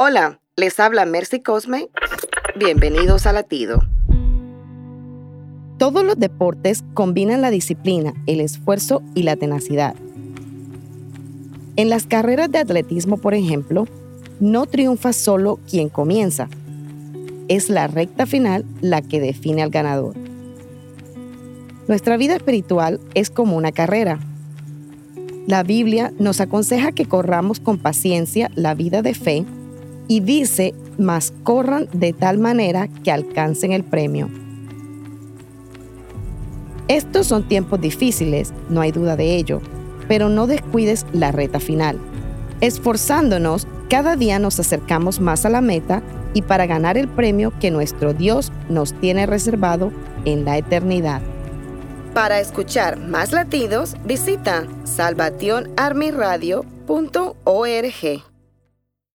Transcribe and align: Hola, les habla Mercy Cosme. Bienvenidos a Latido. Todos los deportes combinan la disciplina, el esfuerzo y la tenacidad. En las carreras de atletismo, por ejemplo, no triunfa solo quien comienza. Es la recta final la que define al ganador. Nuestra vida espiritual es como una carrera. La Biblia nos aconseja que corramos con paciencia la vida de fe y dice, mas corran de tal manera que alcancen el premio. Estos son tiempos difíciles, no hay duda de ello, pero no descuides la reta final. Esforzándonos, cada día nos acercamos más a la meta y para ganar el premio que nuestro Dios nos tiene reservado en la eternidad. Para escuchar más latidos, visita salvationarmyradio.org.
Hola, 0.00 0.40
les 0.56 0.80
habla 0.80 1.04
Mercy 1.06 1.38
Cosme. 1.40 1.86
Bienvenidos 2.58 3.26
a 3.26 3.32
Latido. 3.32 3.80
Todos 5.78 6.04
los 6.04 6.18
deportes 6.18 6.82
combinan 6.94 7.42
la 7.42 7.50
disciplina, 7.50 8.12
el 8.26 8.40
esfuerzo 8.40 9.02
y 9.14 9.22
la 9.22 9.36
tenacidad. 9.36 9.94
En 11.76 11.90
las 11.90 12.06
carreras 12.08 12.50
de 12.50 12.58
atletismo, 12.58 13.18
por 13.18 13.34
ejemplo, 13.34 13.86
no 14.40 14.66
triunfa 14.66 15.12
solo 15.12 15.60
quien 15.70 15.90
comienza. 15.90 16.48
Es 17.46 17.70
la 17.70 17.86
recta 17.86 18.26
final 18.26 18.64
la 18.80 19.00
que 19.00 19.20
define 19.20 19.62
al 19.62 19.70
ganador. 19.70 20.16
Nuestra 21.86 22.16
vida 22.16 22.34
espiritual 22.34 22.98
es 23.14 23.30
como 23.30 23.56
una 23.56 23.70
carrera. 23.70 24.18
La 25.46 25.62
Biblia 25.62 26.12
nos 26.18 26.40
aconseja 26.40 26.90
que 26.90 27.06
corramos 27.06 27.60
con 27.60 27.78
paciencia 27.78 28.50
la 28.56 28.74
vida 28.74 29.00
de 29.00 29.14
fe 29.14 29.44
y 30.08 30.20
dice, 30.20 30.74
mas 30.98 31.32
corran 31.42 31.88
de 31.92 32.12
tal 32.12 32.38
manera 32.38 32.88
que 33.02 33.10
alcancen 33.12 33.72
el 33.72 33.84
premio. 33.84 34.28
Estos 36.88 37.26
son 37.26 37.48
tiempos 37.48 37.80
difíciles, 37.80 38.52
no 38.68 38.82
hay 38.82 38.92
duda 38.92 39.16
de 39.16 39.36
ello, 39.36 39.60
pero 40.06 40.28
no 40.28 40.46
descuides 40.46 41.06
la 41.12 41.32
reta 41.32 41.58
final. 41.58 41.98
Esforzándonos, 42.60 43.66
cada 43.88 44.16
día 44.16 44.38
nos 44.38 44.60
acercamos 44.60 45.20
más 45.20 45.46
a 45.46 45.50
la 45.50 45.60
meta 45.62 46.02
y 46.34 46.42
para 46.42 46.66
ganar 46.66 46.98
el 46.98 47.08
premio 47.08 47.52
que 47.58 47.70
nuestro 47.70 48.12
Dios 48.12 48.52
nos 48.68 48.92
tiene 49.00 49.24
reservado 49.24 49.92
en 50.26 50.44
la 50.44 50.58
eternidad. 50.58 51.22
Para 52.12 52.38
escuchar 52.38 52.98
más 52.98 53.32
latidos, 53.32 53.96
visita 54.04 54.66
salvationarmyradio.org. 54.84 56.44